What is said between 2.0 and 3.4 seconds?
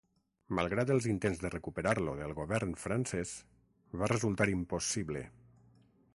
del govern francès,